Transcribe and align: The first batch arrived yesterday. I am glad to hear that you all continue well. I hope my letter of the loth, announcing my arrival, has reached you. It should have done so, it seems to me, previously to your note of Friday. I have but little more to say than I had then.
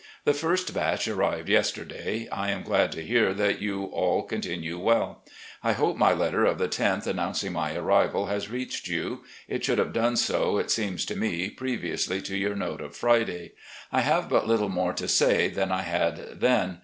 The 0.25 0.33
first 0.33 0.73
batch 0.73 1.07
arrived 1.07 1.47
yesterday. 1.47 2.27
I 2.31 2.49
am 2.49 2.63
glad 2.63 2.91
to 2.93 3.03
hear 3.05 3.35
that 3.35 3.61
you 3.61 3.83
all 3.83 4.23
continue 4.23 4.79
well. 4.79 5.23
I 5.61 5.73
hope 5.73 5.95
my 5.95 6.11
letter 6.11 6.43
of 6.43 6.57
the 6.57 6.63
loth, 6.65 7.05
announcing 7.05 7.53
my 7.53 7.75
arrival, 7.75 8.25
has 8.25 8.49
reached 8.49 8.87
you. 8.87 9.23
It 9.47 9.63
should 9.63 9.77
have 9.77 9.93
done 9.93 10.15
so, 10.17 10.57
it 10.57 10.71
seems 10.71 11.05
to 11.05 11.15
me, 11.15 11.51
previously 11.51 12.19
to 12.23 12.35
your 12.35 12.55
note 12.55 12.81
of 12.81 12.95
Friday. 12.97 13.51
I 13.91 14.01
have 14.01 14.27
but 14.27 14.47
little 14.47 14.69
more 14.69 14.93
to 14.93 15.07
say 15.07 15.49
than 15.49 15.71
I 15.71 15.83
had 15.83 16.39
then. 16.41 16.79